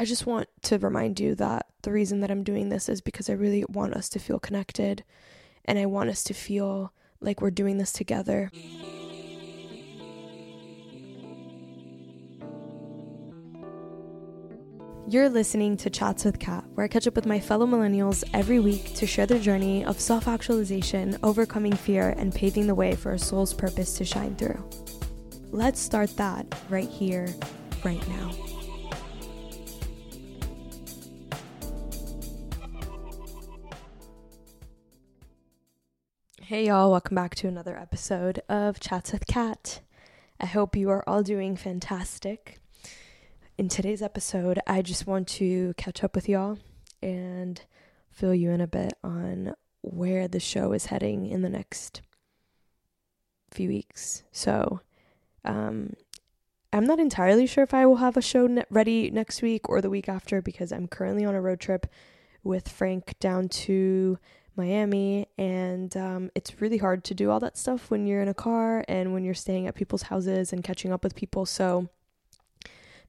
I 0.00 0.04
just 0.04 0.26
want 0.26 0.48
to 0.62 0.78
remind 0.78 1.18
you 1.18 1.34
that 1.34 1.66
the 1.82 1.90
reason 1.90 2.20
that 2.20 2.30
I'm 2.30 2.44
doing 2.44 2.68
this 2.68 2.88
is 2.88 3.00
because 3.00 3.28
I 3.28 3.32
really 3.32 3.64
want 3.68 3.94
us 3.94 4.08
to 4.10 4.20
feel 4.20 4.38
connected 4.38 5.02
and 5.64 5.76
I 5.76 5.86
want 5.86 6.08
us 6.08 6.22
to 6.24 6.34
feel 6.34 6.92
like 7.20 7.40
we're 7.40 7.50
doing 7.50 7.78
this 7.78 7.92
together. 7.92 8.52
You're 15.08 15.28
listening 15.28 15.76
to 15.78 15.90
Chats 15.90 16.24
with 16.24 16.38
Kat, 16.38 16.64
where 16.74 16.84
I 16.84 16.88
catch 16.88 17.08
up 17.08 17.16
with 17.16 17.26
my 17.26 17.40
fellow 17.40 17.66
millennials 17.66 18.22
every 18.32 18.60
week 18.60 18.94
to 18.94 19.06
share 19.06 19.26
their 19.26 19.40
journey 19.40 19.84
of 19.84 19.98
self 19.98 20.28
actualization, 20.28 21.16
overcoming 21.22 21.72
fear, 21.72 22.10
and 22.18 22.32
paving 22.32 22.66
the 22.66 22.74
way 22.74 22.94
for 22.94 23.12
a 23.12 23.18
soul's 23.18 23.54
purpose 23.54 23.96
to 23.96 24.04
shine 24.04 24.36
through. 24.36 24.62
Let's 25.50 25.80
start 25.80 26.14
that 26.18 26.46
right 26.68 26.88
here, 26.88 27.34
right 27.84 28.06
now. 28.06 28.47
Hey, 36.48 36.68
y'all, 36.68 36.90
welcome 36.90 37.14
back 37.14 37.34
to 37.34 37.46
another 37.46 37.76
episode 37.76 38.40
of 38.48 38.80
Chats 38.80 39.12
with 39.12 39.26
Kat. 39.26 39.82
I 40.40 40.46
hope 40.46 40.74
you 40.74 40.88
are 40.88 41.06
all 41.06 41.22
doing 41.22 41.56
fantastic 41.56 42.58
in 43.58 43.68
today's 43.68 44.00
episode, 44.00 44.58
I 44.66 44.80
just 44.80 45.06
want 45.06 45.28
to 45.28 45.74
catch 45.76 46.02
up 46.02 46.14
with 46.14 46.26
y'all 46.26 46.58
and 47.02 47.60
fill 48.10 48.34
you 48.34 48.50
in 48.50 48.62
a 48.62 48.66
bit 48.66 48.94
on 49.04 49.52
where 49.82 50.26
the 50.26 50.40
show 50.40 50.72
is 50.72 50.86
heading 50.86 51.26
in 51.26 51.42
the 51.42 51.50
next 51.50 52.00
few 53.50 53.68
weeks. 53.68 54.22
So, 54.32 54.80
um, 55.44 55.92
I'm 56.72 56.86
not 56.86 56.98
entirely 56.98 57.46
sure 57.46 57.64
if 57.64 57.74
I 57.74 57.84
will 57.84 57.96
have 57.96 58.16
a 58.16 58.22
show 58.22 58.46
ne- 58.46 58.64
ready 58.70 59.10
next 59.10 59.42
week 59.42 59.68
or 59.68 59.82
the 59.82 59.90
week 59.90 60.08
after 60.08 60.40
because 60.40 60.72
I'm 60.72 60.88
currently 60.88 61.26
on 61.26 61.34
a 61.34 61.42
road 61.42 61.60
trip 61.60 61.86
with 62.42 62.70
Frank 62.70 63.16
down 63.20 63.50
to 63.50 64.18
Miami, 64.58 65.26
and 65.38 65.96
um, 65.96 66.30
it's 66.34 66.60
really 66.60 66.78
hard 66.78 67.04
to 67.04 67.14
do 67.14 67.30
all 67.30 67.40
that 67.40 67.56
stuff 67.56 67.90
when 67.90 68.06
you're 68.06 68.20
in 68.20 68.28
a 68.28 68.34
car 68.34 68.84
and 68.88 69.12
when 69.12 69.24
you're 69.24 69.34
staying 69.34 69.66
at 69.66 69.74
people's 69.74 70.02
houses 70.02 70.52
and 70.52 70.64
catching 70.64 70.92
up 70.92 71.02
with 71.02 71.14
people. 71.14 71.46
So, 71.46 71.88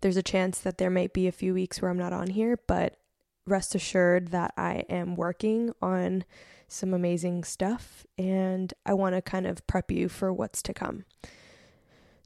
there's 0.02 0.18
a 0.18 0.24
chance 0.24 0.60
that 0.60 0.78
there 0.78 0.90
might 0.90 1.14
be 1.14 1.28
a 1.28 1.32
few 1.32 1.54
weeks 1.54 1.82
where 1.82 1.92
I'm 1.92 1.98
not 1.98 2.14
on 2.14 2.28
here, 2.28 2.60
but 2.68 2.98
rest 3.46 3.76
assured 3.76 4.30
that 4.30 4.54
I 4.56 4.86
am 4.90 5.16
working 5.16 5.74
on 5.82 6.24
some 6.68 6.94
amazing 6.94 7.44
stuff 7.44 8.06
and 8.18 8.74
I 8.86 8.94
want 8.94 9.16
to 9.16 9.22
kind 9.22 9.48
of 9.48 9.66
prep 9.68 9.92
you 9.92 10.08
for 10.08 10.32
what's 10.32 10.62
to 10.64 10.74
come. 10.74 11.06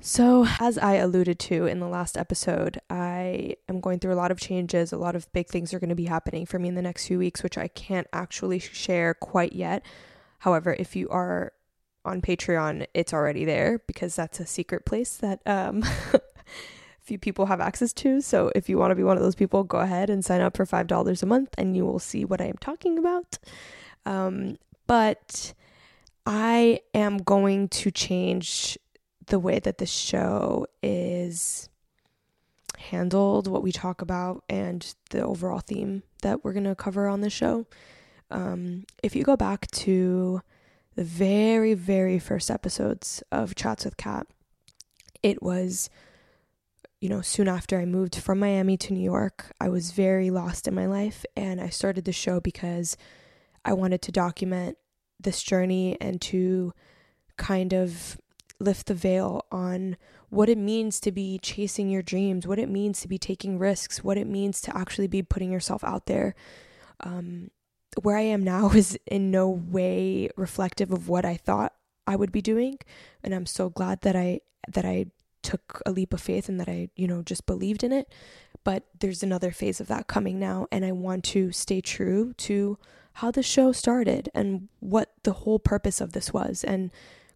So, 0.06 0.46
as 0.59 0.78
I 0.78 0.96
alluded 0.96 1.40
to 1.40 1.66
in 1.66 1.80
the 1.80 1.88
last 1.88 2.18
episode, 2.18 2.78
I 2.90 3.56
am 3.70 3.80
going 3.80 4.00
through 4.00 4.12
a 4.12 4.20
lot 4.20 4.32
of 4.32 4.40
changes. 4.40 4.92
A 4.92 4.98
lot 4.98 5.16
of 5.16 5.32
big 5.32 5.48
things 5.48 5.73
are 5.73 5.80
going 5.80 5.92
to 5.92 5.96
be 5.96 6.08
happening 6.08 6.46
for 6.46 6.59
me 6.59 6.68
in 6.68 6.76
the 6.76 6.82
next 6.82 7.08
few 7.08 7.18
weeks, 7.18 7.42
which 7.42 7.58
I 7.58 7.70
can't 7.70 8.06
actually 8.12 8.59
share 8.59 9.14
quite 9.14 9.54
yet. 9.54 9.86
However, 10.40 10.76
if 10.78 10.98
you 10.98 11.08
are 11.08 11.54
on 12.04 12.22
Patreon, 12.22 12.86
it's 12.94 13.14
already 13.14 13.46
there 13.46 13.80
because 13.88 14.14
that's 14.14 14.42
a 14.42 14.46
secret 14.46 14.86
place 14.86 15.16
that 15.16 15.40
um, 15.46 15.86
few 17.00 17.18
people 17.18 17.46
have 17.46 17.62
access 17.62 17.94
to. 17.94 18.20
So 18.20 18.52
if 18.56 18.68
you 18.68 18.78
want 18.78 18.92
to 18.92 18.96
be 18.96 19.04
one 19.04 19.16
of 19.16 19.24
those 19.24 19.36
people, 19.36 19.64
go 19.64 19.78
ahead 19.78 20.09
and 20.09 20.26
sign 20.26 20.42
up 20.42 20.58
for 20.58 20.66
$5 20.66 21.24
a 21.24 21.26
month 21.26 21.56
and 21.58 21.78
you 21.78 21.86
will 21.86 22.00
see 22.00 22.26
what 22.26 22.42
I 22.42 22.48
am 22.48 22.58
talking 22.59 23.00
about. 23.00 23.40
Um, 24.06 24.58
but 24.86 25.54
I 26.26 26.81
am 26.94 27.20
going 27.20 27.70
to 27.70 27.90
change 27.90 28.78
the 29.27 29.39
way 29.39 29.59
that 29.59 29.77
the 29.77 29.85
show 29.85 30.67
is 30.81 31.69
handled, 32.77 33.47
what 33.47 33.63
we 33.63 33.71
talk 33.71 34.02
about, 34.02 34.43
and 34.49 34.93
the 35.11 35.23
overall 35.23 35.59
theme 35.59 36.03
that 36.21 36.43
we're 36.43 36.53
going 36.53 36.63
to 36.66 36.75
cover 36.75 37.07
on 37.07 37.21
the 37.21 37.29
show. 37.29 37.66
Um, 38.31 38.85
if 39.01 39.16
you 39.16 39.23
go 39.23 39.38
back 39.38 39.69
to 39.71 40.41
the 40.95 41.03
very, 41.03 41.73
very 41.73 42.19
first 42.19 42.50
episodes 42.50 43.23
of 43.31 43.56
Chats 43.56 43.85
with 43.85 43.97
Kat, 43.97 44.28
it 45.22 45.41
was 45.41 45.89
you 47.03 47.09
know, 47.09 47.19
soon 47.19 47.50
after 47.50 47.81
I 47.81 47.83
moved 47.83 48.16
from 48.16 48.39
Miami 48.39 48.78
to 48.78 48.94
New 48.94 49.03
York, 49.03 49.51
I 49.59 49.67
was 49.67 49.91
very 49.91 50.29
lost 50.29 50.69
in 50.69 50.73
my 50.73 50.85
life. 50.85 51.25
And 51.35 51.59
I 51.59 51.67
started 51.67 52.06
the 52.06 52.13
show 52.13 52.39
because 52.39 52.95
I 53.66 53.73
wanted 53.73 54.01
to 54.03 54.13
document 54.13 54.78
this 55.19 55.44
journey 55.44 55.97
and 56.00 56.22
to 56.22 56.72
kind 57.35 57.73
of 57.73 58.17
lift 58.59 58.88
the 58.88 58.94
veil 58.94 59.46
on 59.52 59.97
what 60.30 60.50
it 60.50 60.58
means 60.58 61.00
to 61.02 61.12
be 61.12 61.40
chasing 61.40 61.90
your 61.90 62.02
dreams, 62.02 62.47
what 62.47 62.59
it 62.59 62.69
means 62.69 63.02
to 63.02 63.08
be 63.08 63.18
taking 63.18 63.59
risks, 63.59 64.03
what 64.03 64.18
it 64.18 64.28
means 64.28 64.62
to 64.62 64.75
actually 64.75 65.08
be 65.08 65.22
putting 65.22 65.52
yourself 65.52 65.84
out 65.84 66.06
there. 66.06 66.36
Um, 67.02 67.52
where 68.02 68.18
I 68.18 68.22
am 68.22 68.44
now 68.44 68.69
is 68.75 68.97
in 69.06 69.31
no 69.31 69.50
way 69.50 70.30
reflective 70.36 70.92
of 70.92 71.09
what 71.09 71.25
I 71.25 71.36
thought 71.36 71.74
I 72.08 72.16
would 72.16 72.31
be 72.31 72.42
doing, 72.42 72.80
and 73.24 73.34
I'm 73.34 73.46
so 73.46 73.69
glad 73.69 74.02
that 74.02 74.16
I 74.16 74.42
that 74.68 74.86
I 74.86 75.08
took 75.42 75.81
a 75.86 75.92
leap 75.92 76.13
of 76.13 76.22
faith 76.22 76.50
and 76.50 76.59
that 76.59 76.69
I, 76.69 76.90
you 76.96 77.08
know, 77.08 77.22
just 77.22 77.46
believed 77.46 77.84
in 77.84 77.92
it. 77.92 78.12
But 78.63 78.86
there's 79.00 79.22
another 79.22 79.52
phase 79.52 79.81
of 79.81 79.88
that 79.88 80.08
coming 80.08 80.40
now, 80.40 80.68
and 80.72 80.86
I 80.86 80.94
want 80.94 81.25
to 81.25 81.52
stay 81.52 81.81
true 81.81 82.34
to 82.34 82.78
how 83.18 83.30
the 83.30 83.44
show 83.44 83.72
started 83.72 84.30
and 84.34 84.69
what 84.80 85.13
the 85.24 85.34
whole 85.34 85.59
purpose 85.59 86.02
of 86.02 86.13
this 86.13 86.34
was. 86.34 86.63
And 86.63 86.92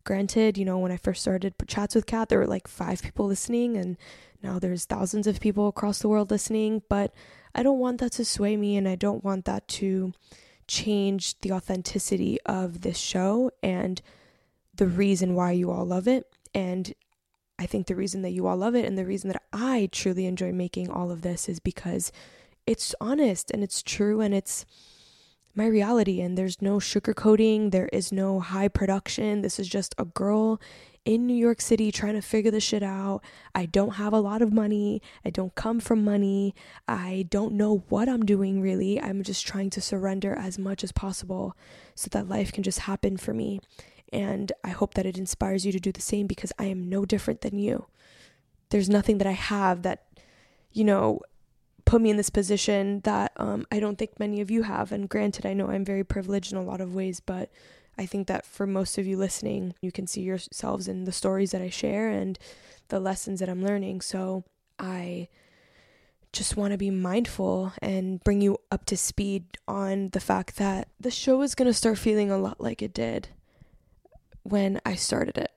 granted, 0.08 0.58
you 0.58 0.64
know, 0.64 0.80
when 0.80 0.92
I 0.92 0.98
first 0.98 1.22
started 1.22 1.54
Chats 1.68 1.94
with 1.94 2.06
Kat, 2.06 2.30
there 2.30 2.40
were 2.40 2.48
like 2.48 2.68
five 2.68 3.04
people 3.04 3.28
listening, 3.28 3.76
and 3.76 3.98
now 4.42 4.58
there's 4.58 4.86
thousands 4.86 5.28
of 5.28 5.42
people 5.42 5.68
across 5.68 6.00
the 6.00 6.08
world 6.08 6.32
listening. 6.32 6.82
But 6.88 7.14
I 7.54 7.62
don't 7.62 7.78
want 7.78 8.00
that 8.00 8.14
to 8.14 8.26
sway 8.26 8.56
me, 8.56 8.78
and 8.78 8.88
I 8.88 8.96
don't 8.96 9.24
want 9.24 9.44
that 9.46 9.68
to 9.68 10.14
change 10.66 11.40
the 11.42 11.52
authenticity 11.52 12.40
of 12.46 12.82
this 12.82 12.98
show 12.98 13.52
and 13.62 14.02
the 14.74 14.88
reason 14.88 15.36
why 15.36 15.52
you 15.52 15.72
all 15.72 15.86
love 15.86 16.08
it. 16.08 16.26
And 16.56 16.94
I 17.60 17.66
think 17.66 17.88
the 17.88 17.96
reason 17.96 18.22
that 18.22 18.32
you 18.32 18.48
all 18.48 18.58
love 18.58 18.76
it 18.76 18.86
and 18.86 18.98
the 18.98 19.06
reason 19.06 19.30
that 19.30 19.44
I 19.52 19.90
truly 19.92 20.26
enjoy 20.26 20.54
making 20.54 20.90
all 20.90 21.12
of 21.12 21.22
this 21.22 21.50
is 21.50 21.60
because 21.60 22.12
it's 22.66 22.96
honest 23.02 23.52
and 23.52 23.64
it's 23.64 23.84
true 23.84 24.22
and 24.22 24.34
it's 24.34 24.66
my 25.58 25.66
reality 25.66 26.22
and 26.22 26.38
there's 26.38 26.62
no 26.62 26.78
sugarcoating, 26.78 27.72
there 27.72 27.90
is 27.92 28.12
no 28.12 28.40
high 28.40 28.68
production. 28.68 29.42
This 29.42 29.60
is 29.60 29.68
just 29.68 29.96
a 29.98 30.06
girl 30.06 30.62
in 31.04 31.26
New 31.26 31.34
York 31.34 31.62
City 31.62 31.92
trying 31.92 32.14
to 32.14 32.22
figure 32.22 32.52
this 32.52 32.64
shit 32.64 32.84
out. 32.84 33.22
I 33.56 33.66
don't 33.66 33.96
have 33.96 34.14
a 34.14 34.20
lot 34.20 34.42
of 34.42 34.54
money. 34.54 35.02
I 35.26 35.30
don't 35.30 35.56
come 35.56 35.80
from 35.80 36.04
money. 36.04 36.54
I 36.88 37.26
don't 37.30 37.54
know 37.54 37.86
what 37.90 38.08
I'm 38.08 38.26
doing 38.26 38.62
really. 38.62 39.02
I'm 39.02 39.24
just 39.24 39.48
trying 39.48 39.70
to 39.72 39.82
surrender 39.82 40.36
as 40.36 40.60
much 40.60 40.84
as 40.84 40.92
possible 40.92 41.56
so 41.96 42.10
that 42.12 42.30
life 42.30 42.52
can 42.52 42.62
just 42.62 42.80
happen 42.80 43.18
for 43.18 43.34
me. 43.34 43.60
And 44.14 44.52
I 44.64 44.70
hope 44.70 44.94
that 44.94 45.06
it 45.06 45.18
inspires 45.18 45.66
you 45.66 45.72
to 45.72 45.80
do 45.80 45.92
the 45.92 46.02
same 46.02 46.28
because 46.28 46.54
I 46.60 46.66
am 46.66 46.88
no 46.88 47.06
different 47.06 47.42
than 47.42 47.58
you. 47.58 47.88
There's 48.70 48.90
nothing 48.90 49.18
that 49.18 49.28
I 49.28 49.32
have 49.32 49.82
that, 49.84 50.04
you 50.72 50.84
know, 50.84 51.22
put 51.88 52.02
me 52.02 52.10
in 52.10 52.18
this 52.18 52.30
position 52.30 53.00
that 53.06 53.32
um, 53.38 53.66
I 53.72 53.80
don't 53.80 53.98
think 53.98 54.20
many 54.20 54.42
of 54.42 54.52
you 54.52 54.64
have. 54.64 54.92
And 54.92 55.08
granted, 55.08 55.46
I 55.46 55.54
know 55.54 55.70
I'm 55.70 55.86
very 55.86 56.04
privileged 56.04 56.52
in 56.52 56.58
a 56.58 56.64
lot 56.64 56.82
of 56.82 56.94
ways, 56.94 57.22
but 57.22 57.50
I 57.98 58.06
think 58.06 58.28
that 58.28 58.46
for 58.46 58.68
most 58.68 58.98
of 58.98 59.08
you 59.08 59.18
listening, 59.18 59.74
you 59.82 59.92
can 59.92 60.06
see 60.06 60.22
yourselves 60.22 60.88
in 60.88 61.06
the 61.06 61.14
stories 61.14 61.52
that 61.52 61.62
I 61.62 61.70
share 61.70 62.10
and 62.10 62.38
the 62.90 63.00
lessons 63.00 63.40
that 63.40 63.50
I'm 63.50 63.64
learning. 63.64 64.02
So 64.02 64.44
I 64.78 65.30
just 66.34 66.58
want 66.58 66.74
to 66.74 66.78
be 66.78 66.90
mindful 66.90 67.72
and 67.82 68.22
bring 68.22 68.42
you 68.42 68.58
up 68.70 68.86
to 68.86 68.98
speed 68.98 69.46
on 69.66 70.10
the 70.10 70.20
fact 70.20 70.58
that 70.58 70.90
the 71.00 71.10
show 71.10 71.42
is 71.42 71.56
going 71.56 71.68
to 71.68 71.74
start 71.74 71.98
feeling 71.98 72.30
a 72.30 72.38
lot 72.38 72.60
like 72.60 72.82
it 72.82 72.94
did 72.94 73.30
when 74.44 74.82
I 74.86 74.96
started 74.96 75.38
it. 75.38 75.52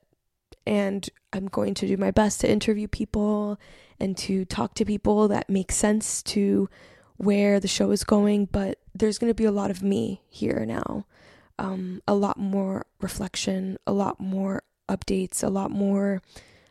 And 0.65 1.09
I'm 1.33 1.47
going 1.47 1.73
to 1.73 1.87
do 1.87 1.97
my 1.97 2.11
best 2.11 2.39
to 2.41 2.49
interview 2.49 2.87
people 2.87 3.59
and 4.01 4.17
to 4.17 4.43
talk 4.45 4.73
to 4.75 4.83
people 4.83 5.27
that 5.27 5.49
make 5.49 5.71
sense 5.71 6.23
to 6.23 6.67
where 7.17 7.59
the 7.59 7.67
show 7.67 7.91
is 7.91 8.03
going. 8.03 8.45
But 8.45 8.79
there's 8.95 9.19
going 9.19 9.29
to 9.29 9.35
be 9.35 9.45
a 9.45 9.51
lot 9.51 9.69
of 9.71 9.83
me 9.83 10.23
here 10.27 10.65
now. 10.65 11.05
Um, 11.59 12.01
a 12.07 12.15
lot 12.15 12.39
more 12.39 12.87
reflection, 12.99 13.77
a 13.85 13.93
lot 13.93 14.19
more 14.19 14.63
updates, 14.89 15.43
a 15.43 15.49
lot 15.49 15.69
more 15.69 16.23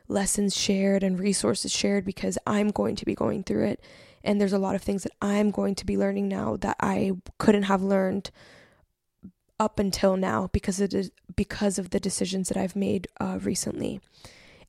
lessons 0.09 0.57
shared 0.57 1.05
and 1.05 1.21
resources 1.21 1.71
shared 1.71 2.05
because 2.05 2.37
I'm 2.45 2.71
going 2.71 2.97
to 2.97 3.05
be 3.05 3.15
going 3.15 3.45
through 3.45 3.67
it. 3.67 3.85
And 4.25 4.41
there's 4.41 4.53
a 4.53 4.59
lot 4.59 4.75
of 4.75 4.83
things 4.83 5.05
that 5.05 5.13
I'm 5.23 5.53
going 5.53 5.77
to 5.77 5.87
be 5.87 5.97
learning 5.97 6.29
now 6.29 6.57
that 6.57 6.77
I 6.81 7.13
couldn't 7.39 7.63
have 7.65 7.83
learned 7.83 8.33
up 9.61 9.79
until 9.79 10.17
now 10.17 10.49
because 10.53 10.81
it 10.81 10.93
is 10.93 11.13
because 11.37 11.79
of 11.79 11.91
the 11.91 12.01
decisions 12.01 12.49
that 12.49 12.57
I've 12.57 12.75
made 12.75 13.07
uh, 13.21 13.39
recently. 13.41 14.01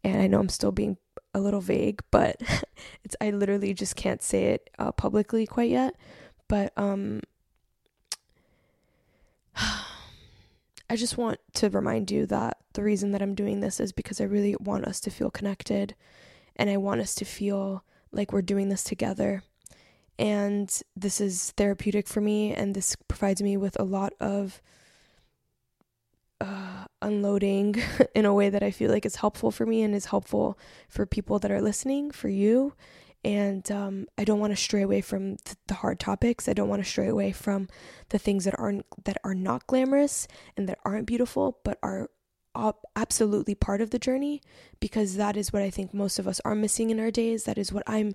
And 0.03 0.21
I 0.21 0.27
know 0.27 0.39
I'm 0.39 0.49
still 0.49 0.71
being 0.71 0.97
a 1.33 1.39
little 1.39 1.61
vague, 1.61 2.01
but 2.11 2.41
it's 3.03 3.15
I 3.21 3.31
literally 3.31 3.73
just 3.73 3.95
can't 3.95 4.21
say 4.21 4.45
it 4.45 4.69
uh, 4.77 4.91
publicly 4.91 5.45
quite 5.45 5.69
yet. 5.69 5.95
But 6.47 6.73
um, 6.77 7.21
I 9.55 10.95
just 10.95 11.17
want 11.17 11.39
to 11.53 11.69
remind 11.69 12.11
you 12.11 12.25
that 12.27 12.57
the 12.73 12.83
reason 12.83 13.11
that 13.11 13.21
I'm 13.21 13.35
doing 13.35 13.59
this 13.59 13.79
is 13.79 13.91
because 13.91 14.19
I 14.19 14.25
really 14.25 14.55
want 14.59 14.85
us 14.85 14.99
to 15.01 15.09
feel 15.09 15.31
connected, 15.31 15.95
and 16.55 16.69
I 16.69 16.77
want 16.77 17.01
us 17.01 17.15
to 17.15 17.25
feel 17.25 17.83
like 18.11 18.31
we're 18.31 18.41
doing 18.41 18.69
this 18.69 18.83
together. 18.83 19.43
And 20.19 20.69
this 20.95 21.19
is 21.21 21.51
therapeutic 21.51 22.07
for 22.07 22.21
me, 22.21 22.53
and 22.53 22.75
this 22.75 22.95
provides 23.07 23.41
me 23.41 23.57
with 23.57 23.79
a 23.79 23.83
lot 23.83 24.13
of 24.19 24.61
unloading 27.01 27.75
in 28.15 28.25
a 28.25 28.33
way 28.33 28.49
that 28.49 28.63
I 28.63 28.71
feel 28.71 28.91
like 28.91 29.05
is 29.05 29.17
helpful 29.17 29.51
for 29.51 29.65
me 29.65 29.83
and 29.83 29.95
is 29.95 30.05
helpful 30.05 30.57
for 30.89 31.05
people 31.05 31.39
that 31.39 31.51
are 31.51 31.61
listening, 31.61 32.11
for 32.11 32.29
you. 32.29 32.73
And 33.23 33.69
um, 33.71 34.07
I 34.17 34.23
don't 34.23 34.39
want 34.39 34.51
to 34.51 34.57
stray 34.57 34.81
away 34.81 35.01
from 35.01 35.37
th- 35.37 35.57
the 35.67 35.75
hard 35.75 35.99
topics. 35.99 36.49
I 36.49 36.53
don't 36.53 36.69
want 36.69 36.83
to 36.83 36.89
stray 36.89 37.07
away 37.07 37.31
from 37.31 37.67
the 38.09 38.17
things 38.17 38.45
that 38.45 38.57
aren't 38.57 38.85
that 39.03 39.17
are 39.23 39.35
not 39.35 39.67
glamorous 39.67 40.27
and 40.57 40.67
that 40.67 40.79
aren't 40.83 41.05
beautiful, 41.05 41.59
but 41.63 41.77
are 41.83 42.09
absolutely 42.95 43.55
part 43.55 43.81
of 43.81 43.91
the 43.91 43.99
journey 43.99 44.41
because 44.79 45.15
that 45.15 45.37
is 45.37 45.53
what 45.53 45.61
I 45.61 45.69
think 45.69 45.93
most 45.93 46.19
of 46.19 46.27
us 46.27 46.41
are 46.43 46.55
missing 46.55 46.89
in 46.89 46.99
our 46.99 47.11
days. 47.11 47.45
That 47.45 47.57
is 47.57 47.71
what 47.71 47.83
I'm, 47.87 48.13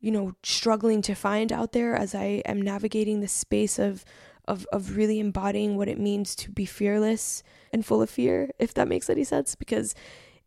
you 0.00 0.10
know, 0.10 0.34
struggling 0.42 1.02
to 1.02 1.14
find 1.14 1.52
out 1.52 1.72
there 1.72 1.94
as 1.94 2.14
I 2.14 2.42
am 2.46 2.60
navigating 2.60 3.20
the 3.20 3.28
space 3.28 3.78
of 3.78 4.04
of 4.46 4.66
of 4.72 4.96
really 4.96 5.20
embodying 5.20 5.76
what 5.76 5.88
it 5.88 5.98
means 5.98 6.34
to 6.36 6.50
be 6.50 6.64
fearless 6.64 7.42
and 7.72 7.84
full 7.84 8.02
of 8.02 8.10
fear, 8.10 8.50
if 8.58 8.74
that 8.74 8.88
makes 8.88 9.08
any 9.08 9.24
sense. 9.24 9.54
Because 9.54 9.94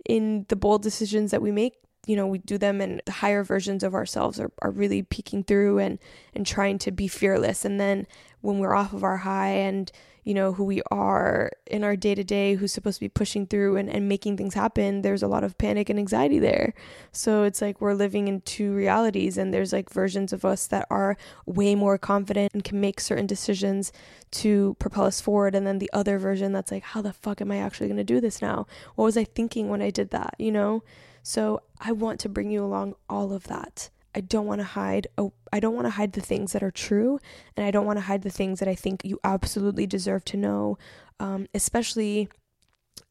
in 0.06 0.46
the 0.50 0.56
bold 0.56 0.84
decisions 0.84 1.32
that 1.32 1.42
we 1.42 1.52
make, 1.52 1.74
you 2.08 2.16
know, 2.16 2.26
we 2.26 2.40
do 2.40 2.58
them 2.58 2.82
and 2.82 3.02
the 3.06 3.12
higher 3.12 3.44
versions 3.44 3.84
of 3.84 3.94
ourselves 3.94 4.40
are, 4.40 4.52
are 4.62 4.72
really 4.72 5.04
peeking 5.04 5.44
through 5.44 5.78
and 5.80 6.00
and 6.34 6.48
trying 6.48 6.80
to 6.80 6.92
be 6.92 7.08
fearless. 7.08 7.66
And 7.66 7.80
then 7.80 8.08
when 8.42 8.60
we're 8.60 8.76
off 8.76 8.94
of 8.94 9.04
our 9.04 9.18
high 9.18 9.50
and 9.50 9.92
you 10.28 10.34
know, 10.34 10.52
who 10.52 10.66
we 10.66 10.82
are 10.92 11.50
in 11.68 11.86
our 11.86 11.96
day 11.96 12.14
to 12.14 12.22
day, 12.22 12.56
who's 12.56 12.74
supposed 12.74 12.98
to 12.98 13.06
be 13.06 13.08
pushing 13.08 13.48
through 13.48 13.78
and, 13.78 13.90
and 13.90 14.10
making 14.10 14.36
things 14.36 14.56
happen, 14.56 15.02
there's 15.02 15.24
a 15.24 15.28
lot 15.28 15.42
of 15.42 15.58
panic 15.58 15.90
and 15.90 15.98
anxiety 15.98 16.38
there. 16.38 16.74
So 17.14 17.44
it's 17.44 17.62
like 17.62 17.80
we're 17.80 17.94
living 17.94 18.28
in 18.28 18.42
two 18.42 18.74
realities, 18.74 19.38
and 19.38 19.54
there's 19.54 19.72
like 19.72 19.90
versions 19.90 20.34
of 20.34 20.44
us 20.44 20.68
that 20.68 20.86
are 20.90 21.16
way 21.46 21.76
more 21.76 21.98
confident 21.98 22.54
and 22.54 22.62
can 22.62 22.82
make 22.82 23.00
certain 23.00 23.26
decisions 23.26 23.94
to 24.32 24.76
propel 24.80 25.06
us 25.06 25.22
forward. 25.22 25.56
And 25.56 25.66
then 25.66 25.80
the 25.80 25.90
other 25.94 26.20
version 26.20 26.52
that's 26.52 26.74
like, 26.74 26.84
how 26.84 27.02
the 27.02 27.14
fuck 27.14 27.40
am 27.40 27.50
I 27.50 27.60
actually 27.60 27.88
going 27.88 27.96
to 27.96 28.04
do 28.04 28.20
this 28.20 28.42
now? 28.42 28.68
What 28.96 29.06
was 29.06 29.16
I 29.16 29.24
thinking 29.24 29.70
when 29.70 29.82
I 29.82 29.92
did 29.92 30.10
that, 30.10 30.36
you 30.38 30.52
know? 30.52 30.84
So 31.28 31.62
I 31.82 31.92
want 31.92 32.22
to 32.22 32.30
bring 32.30 32.52
you 32.52 32.64
along 32.64 32.96
all 33.10 33.34
of 33.34 33.48
that. 33.48 33.90
I 34.16 34.22
don't 34.22 34.46
want 34.46 34.62
to 34.62 34.66
hide 34.66 35.08
oh, 35.18 35.34
I 35.52 35.60
don't 35.60 35.76
want 35.76 35.86
to 35.86 35.92
hide 35.92 36.14
the 36.14 36.22
things 36.22 36.54
that 36.54 36.64
are 36.64 36.72
true 36.72 37.20
and 37.58 37.66
I 37.66 37.70
don't 37.70 37.86
want 37.86 37.98
to 37.98 38.06
hide 38.06 38.22
the 38.22 38.30
things 38.30 38.60
that 38.60 38.70
I 38.70 38.76
think 38.76 39.02
you 39.04 39.20
absolutely 39.26 39.86
deserve 39.86 40.24
to 40.24 40.38
know 40.38 40.78
um, 41.20 41.48
especially 41.54 42.30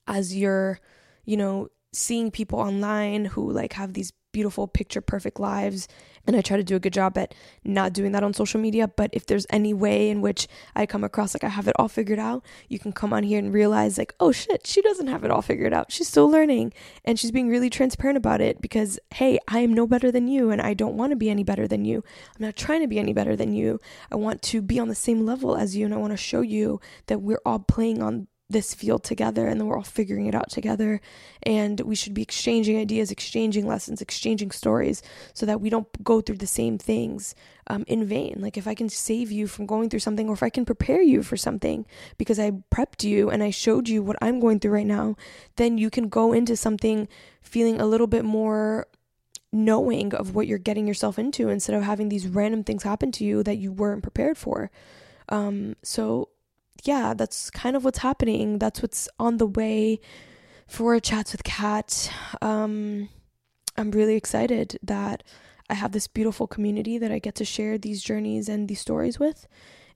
as 0.06 0.34
you're 0.34 0.80
you 1.26 1.36
know 1.36 1.68
seeing 1.92 2.30
people 2.30 2.58
online 2.58 3.26
who 3.26 3.52
like 3.52 3.74
have 3.74 3.92
these 3.92 4.14
beautiful 4.36 4.68
picture 4.68 5.00
perfect 5.00 5.40
lives 5.40 5.88
and 6.26 6.36
I 6.36 6.40
try 6.40 6.56
to 6.56 6.64
do 6.64 6.76
a 6.76 6.80
good 6.80 6.92
job 6.92 7.16
at 7.16 7.34
not 7.64 7.92
doing 7.92 8.12
that 8.12 8.22
on 8.22 8.34
social 8.34 8.60
media. 8.60 8.88
But 8.88 9.10
if 9.12 9.26
there's 9.26 9.46
any 9.50 9.72
way 9.72 10.10
in 10.10 10.20
which 10.20 10.48
I 10.74 10.86
come 10.86 11.04
across 11.04 11.34
like 11.34 11.44
I 11.44 11.48
have 11.48 11.68
it 11.68 11.76
all 11.78 11.88
figured 11.88 12.18
out, 12.18 12.44
you 12.68 12.78
can 12.78 12.92
come 12.92 13.12
on 13.12 13.22
here 13.22 13.38
and 13.38 13.52
realize, 13.52 13.98
like, 13.98 14.14
oh 14.20 14.32
shit, 14.32 14.66
she 14.66 14.82
doesn't 14.82 15.06
have 15.06 15.24
it 15.24 15.30
all 15.30 15.42
figured 15.42 15.72
out. 15.72 15.92
She's 15.92 16.08
still 16.08 16.28
learning 16.28 16.72
and 17.04 17.18
she's 17.18 17.30
being 17.30 17.48
really 17.48 17.70
transparent 17.70 18.16
about 18.16 18.40
it 18.40 18.60
because, 18.60 18.98
hey, 19.14 19.38
I 19.48 19.60
am 19.60 19.72
no 19.72 19.86
better 19.86 20.10
than 20.10 20.28
you 20.28 20.50
and 20.50 20.60
I 20.60 20.74
don't 20.74 20.96
want 20.96 21.12
to 21.12 21.16
be 21.16 21.30
any 21.30 21.44
better 21.44 21.68
than 21.68 21.84
you. 21.84 22.02
I'm 22.36 22.46
not 22.46 22.56
trying 22.56 22.80
to 22.80 22.88
be 22.88 22.98
any 22.98 23.12
better 23.12 23.36
than 23.36 23.52
you. 23.54 23.78
I 24.10 24.16
want 24.16 24.42
to 24.42 24.60
be 24.60 24.78
on 24.78 24.88
the 24.88 24.94
same 24.94 25.24
level 25.24 25.56
as 25.56 25.76
you 25.76 25.84
and 25.84 25.94
I 25.94 25.98
want 25.98 26.12
to 26.12 26.16
show 26.16 26.40
you 26.40 26.80
that 27.06 27.22
we're 27.22 27.40
all 27.46 27.60
playing 27.60 28.02
on 28.02 28.26
this 28.48 28.74
field 28.74 29.02
together 29.02 29.46
and 29.46 29.60
then 29.60 29.66
we're 29.66 29.76
all 29.76 29.82
figuring 29.82 30.26
it 30.26 30.34
out 30.34 30.50
together. 30.50 31.00
And 31.42 31.80
we 31.80 31.94
should 31.94 32.14
be 32.14 32.22
exchanging 32.22 32.78
ideas 32.78 33.10
exchanging 33.10 33.66
lessons 33.66 34.00
exchanging 34.00 34.50
stories 34.50 35.02
so 35.34 35.46
that 35.46 35.60
we 35.60 35.70
don't 35.70 35.86
go 36.04 36.20
through 36.20 36.38
the 36.38 36.46
same 36.46 36.78
things 36.78 37.34
um, 37.66 37.84
in 37.86 38.04
vain. 38.04 38.36
Like 38.38 38.56
if 38.56 38.66
i 38.66 38.74
can 38.74 38.88
save 38.88 39.32
you 39.32 39.46
from 39.46 39.66
going 39.66 39.90
through 39.90 40.00
something 40.00 40.28
or 40.28 40.34
if 40.34 40.42
i 40.42 40.50
can 40.50 40.64
prepare 40.64 41.02
you 41.02 41.22
for 41.22 41.36
something 41.36 41.86
because 42.18 42.38
i 42.38 42.50
prepped 42.72 43.02
you 43.02 43.30
and 43.30 43.42
i 43.42 43.50
showed 43.50 43.88
you 43.88 44.02
what 44.02 44.16
i'm 44.22 44.40
going 44.40 44.60
through 44.60 44.72
right 44.72 44.86
now 44.86 45.16
then 45.56 45.78
you 45.78 45.90
can 45.90 46.08
go 46.08 46.32
into 46.32 46.56
something 46.56 47.08
feeling 47.42 47.80
a 47.80 47.86
little 47.86 48.06
bit 48.06 48.24
more 48.24 48.86
knowing 49.52 50.14
of 50.14 50.34
what 50.34 50.46
you're 50.46 50.58
getting 50.58 50.86
yourself 50.86 51.18
into 51.18 51.48
instead 51.48 51.74
of 51.74 51.82
having 51.82 52.08
these 52.08 52.26
random 52.26 52.62
things 52.62 52.82
happen 52.82 53.10
to 53.12 53.24
you 53.24 53.42
that 53.42 53.56
you 53.56 53.72
weren't 53.72 54.02
prepared 54.02 54.36
for. 54.36 54.70
Um, 55.28 55.76
so 55.82 56.28
yeah, 56.84 57.14
that's 57.14 57.50
kind 57.50 57.76
of 57.76 57.84
what's 57.84 57.98
happening. 57.98 58.58
That's 58.58 58.82
what's 58.82 59.08
on 59.18 59.36
the 59.38 59.46
way 59.46 60.00
for 60.66 60.98
Chats 61.00 61.32
with 61.32 61.44
Kat. 61.44 62.10
Um, 62.42 63.08
I'm 63.76 63.90
really 63.90 64.16
excited 64.16 64.78
that 64.82 65.22
I 65.68 65.74
have 65.74 65.92
this 65.92 66.06
beautiful 66.06 66.46
community 66.46 66.98
that 66.98 67.12
I 67.12 67.18
get 67.18 67.34
to 67.36 67.44
share 67.44 67.78
these 67.78 68.02
journeys 68.02 68.48
and 68.48 68.68
these 68.68 68.80
stories 68.80 69.18
with. 69.18 69.46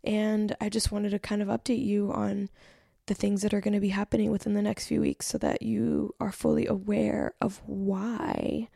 And 0.02 0.56
I 0.60 0.68
just 0.68 0.90
wanted 0.90 1.10
to 1.10 1.18
kind 1.18 1.42
of 1.42 1.48
update 1.48 1.84
you 1.84 2.12
on 2.12 2.48
the 3.06 3.14
things 3.14 3.42
that 3.42 3.52
are 3.52 3.60
going 3.60 3.74
to 3.74 3.80
be 3.80 3.88
happening 3.88 4.30
within 4.30 4.54
the 4.54 4.62
next 4.62 4.86
few 4.86 5.00
weeks 5.00 5.26
so 5.26 5.38
that 5.38 5.62
you 5.62 6.14
are 6.20 6.32
fully 6.32 6.66
aware 6.66 7.34
of 7.40 7.60
why 7.66 8.68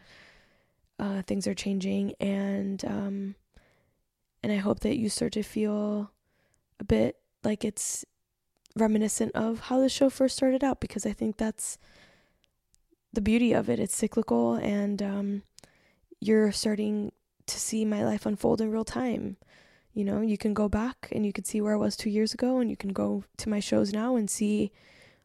uh, 0.99 1.23
things 1.23 1.47
are 1.47 1.55
changing. 1.55 2.15
And, 2.21 2.85
um, 2.85 3.35
and 4.43 4.53
I 4.53 4.57
hope 4.57 4.81
that 4.81 4.99
you 4.99 5.09
start 5.09 5.33
to 5.33 5.43
feel 5.43 6.11
a 6.79 6.85
bit 6.85 7.17
like 7.45 7.65
it's 7.65 8.05
reminiscent 8.77 9.33
of 9.35 9.61
how 9.61 9.79
the 9.81 9.89
show 9.89 10.11
first 10.11 10.37
started 10.37 10.65
out 10.65 10.81
because 10.81 11.07
I 11.07 11.13
think 11.13 11.37
that's 11.37 11.79
the 13.13 13.21
beauty 13.21 13.53
of 13.53 13.69
it. 13.69 13.79
It's 13.79 13.95
cyclical 13.95 14.55
and 14.55 15.03
um, 15.03 15.43
you're 16.21 16.53
starting 16.53 17.13
to 17.47 17.61
see 17.61 17.85
my 17.85 18.05
life 18.05 18.27
unfold 18.27 18.61
in 18.61 18.71
real 18.71 18.85
time. 18.85 19.37
You 19.93 20.05
know, 20.05 20.21
you 20.21 20.37
can 20.37 20.55
go 20.55 20.69
back 20.69 21.09
and 21.13 21.25
you 21.25 21.33
can 21.33 21.45
see 21.45 21.61
where 21.61 21.75
I 21.75 21.77
was 21.77 21.97
two 21.97 22.11
years 22.11 22.35
ago, 22.35 22.59
and 22.59 22.69
you 22.69 22.77
can 22.77 22.93
go 22.93 23.25
to 23.37 23.49
my 23.49 23.61
shows 23.61 23.93
now 23.93 24.17
and 24.17 24.29
see 24.29 24.73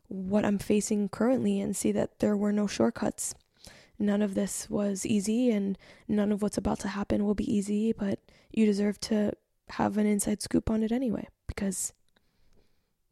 what 0.08 0.46
I'm 0.46 0.60
facing 0.60 1.10
currently 1.10 1.60
and 1.60 1.76
see 1.76 1.92
that 1.94 2.20
there 2.20 2.38
were 2.38 2.52
no 2.52 2.68
shortcuts. 2.68 3.34
None 3.98 4.22
of 4.22 4.36
this 4.36 4.70
was 4.70 5.06
easy, 5.06 5.50
and 5.50 5.78
none 6.08 6.32
of 6.32 6.42
what's 6.42 6.58
about 6.58 6.80
to 6.82 6.90
happen 6.90 7.26
will 7.26 7.34
be 7.34 7.52
easy, 7.52 7.94
but 7.94 8.20
you 8.52 8.66
deserve 8.66 9.00
to 9.02 9.34
have 9.70 9.98
an 9.98 10.06
inside 10.06 10.42
scoop 10.42 10.70
on 10.70 10.84
it 10.84 10.92
anyway 10.92 11.28
because 11.48 11.94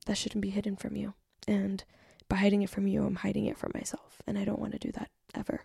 that 0.08 0.18
shouldn't 0.18 0.42
be 0.42 0.50
hidden 0.50 0.76
from 0.76 0.96
you. 0.96 1.14
And 1.48 1.84
by 2.28 2.38
hiding 2.38 2.62
it 2.62 2.70
from 2.70 2.88
you, 2.88 3.06
I'm 3.06 3.16
hiding 3.16 3.46
it 3.46 3.58
from 3.58 3.72
myself. 3.74 4.22
And 4.26 4.38
I 4.38 4.44
don't 4.44 4.60
want 4.60 4.74
to 4.74 4.80
do 4.80 4.92
that 4.94 5.10
ever. 5.36 5.62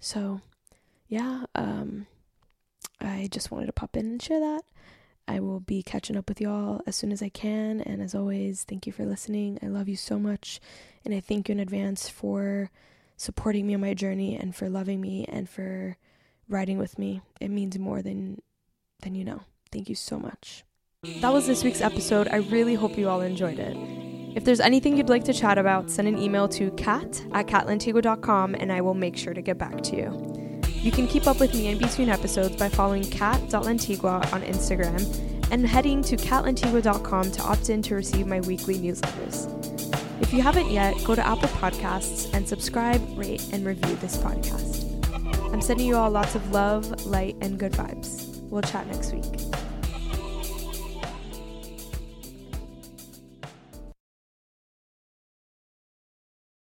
So, 0.00 0.40
yeah, 1.08 1.44
um, 1.54 2.06
I 3.00 3.28
just 3.30 3.50
wanted 3.50 3.66
to 3.66 3.72
pop 3.72 3.96
in 3.96 4.06
and 4.06 4.22
share 4.22 4.40
that. 4.40 4.62
I 5.28 5.40
will 5.40 5.60
be 5.60 5.82
catching 5.82 6.16
up 6.16 6.28
with 6.28 6.40
y'all 6.40 6.80
as 6.86 6.96
soon 6.96 7.12
as 7.12 7.22
I 7.22 7.28
can. 7.28 7.80
And 7.80 8.00
as 8.00 8.14
always, 8.14 8.64
thank 8.64 8.86
you 8.86 8.92
for 8.92 9.04
listening. 9.04 9.58
I 9.62 9.66
love 9.66 9.88
you 9.88 9.96
so 9.96 10.18
much. 10.18 10.60
And 11.04 11.12
I 11.12 11.20
thank 11.20 11.48
you 11.48 11.52
in 11.52 11.60
advance 11.60 12.08
for 12.08 12.70
supporting 13.16 13.66
me 13.66 13.74
on 13.74 13.80
my 13.80 13.94
journey 13.94 14.36
and 14.36 14.54
for 14.54 14.68
loving 14.68 15.00
me 15.00 15.24
and 15.28 15.48
for 15.48 15.96
riding 16.48 16.78
with 16.78 16.98
me. 16.98 17.22
It 17.40 17.50
means 17.50 17.78
more 17.78 18.02
than 18.02 18.40
than 19.02 19.14
you 19.14 19.24
know. 19.24 19.42
Thank 19.72 19.88
you 19.88 19.94
so 19.94 20.18
much. 20.18 20.65
That 21.20 21.32
was 21.32 21.46
this 21.46 21.64
week's 21.64 21.80
episode. 21.80 22.28
I 22.28 22.36
really 22.36 22.74
hope 22.74 22.98
you 22.98 23.08
all 23.08 23.20
enjoyed 23.20 23.58
it. 23.58 23.76
If 24.36 24.44
there's 24.44 24.60
anything 24.60 24.96
you'd 24.96 25.08
like 25.08 25.24
to 25.24 25.32
chat 25.32 25.56
about, 25.56 25.90
send 25.90 26.08
an 26.08 26.18
email 26.18 26.46
to 26.50 26.70
kat 26.72 27.24
at 27.32 27.46
katlantigua.com 27.46 28.54
and 28.54 28.70
I 28.70 28.82
will 28.82 28.94
make 28.94 29.16
sure 29.16 29.32
to 29.32 29.40
get 29.40 29.56
back 29.56 29.82
to 29.84 29.96
you. 29.96 30.62
You 30.82 30.92
can 30.92 31.06
keep 31.06 31.26
up 31.26 31.40
with 31.40 31.54
me 31.54 31.68
in 31.68 31.78
between 31.78 32.10
episodes 32.10 32.56
by 32.56 32.68
following 32.68 33.02
kat.lantigua 33.02 34.32
on 34.32 34.42
Instagram 34.42 35.50
and 35.50 35.66
heading 35.66 36.02
to 36.02 36.16
katlantigua.com 36.16 37.30
to 37.32 37.42
opt 37.42 37.70
in 37.70 37.80
to 37.82 37.94
receive 37.94 38.26
my 38.26 38.40
weekly 38.40 38.76
newsletters. 38.78 39.52
If 40.20 40.32
you 40.32 40.42
haven't 40.42 40.70
yet, 40.70 40.94
go 41.04 41.14
to 41.14 41.26
Apple 41.26 41.48
Podcasts 41.48 42.32
and 42.34 42.46
subscribe, 42.46 43.02
rate, 43.16 43.42
and 43.52 43.64
review 43.64 43.96
this 43.96 44.16
podcast. 44.16 44.84
I'm 45.52 45.62
sending 45.62 45.86
you 45.86 45.96
all 45.96 46.10
lots 46.10 46.34
of 46.34 46.52
love, 46.52 47.06
light, 47.06 47.36
and 47.40 47.58
good 47.58 47.72
vibes. 47.72 48.40
We'll 48.50 48.62
chat 48.62 48.86
next 48.86 49.12
week. 49.12 49.65